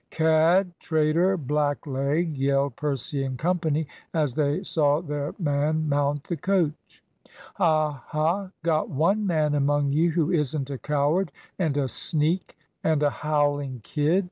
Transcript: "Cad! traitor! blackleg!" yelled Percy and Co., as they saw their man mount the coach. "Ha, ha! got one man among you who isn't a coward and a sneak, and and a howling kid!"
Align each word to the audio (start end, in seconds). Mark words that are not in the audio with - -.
"Cad! 0.09 0.71
traitor! 0.79 1.37
blackleg!" 1.37 2.35
yelled 2.35 2.75
Percy 2.75 3.23
and 3.23 3.37
Co., 3.37 3.59
as 4.15 4.33
they 4.33 4.63
saw 4.63 4.99
their 4.99 5.35
man 5.37 5.87
mount 5.87 6.23
the 6.23 6.37
coach. 6.37 7.03
"Ha, 7.57 8.03
ha! 8.07 8.49
got 8.63 8.89
one 8.89 9.27
man 9.27 9.53
among 9.53 9.91
you 9.91 10.09
who 10.09 10.31
isn't 10.31 10.71
a 10.71 10.79
coward 10.79 11.31
and 11.59 11.77
a 11.77 11.87
sneak, 11.87 12.57
and 12.83 12.93
and 12.93 13.03
a 13.03 13.09
howling 13.11 13.81
kid!" 13.83 14.19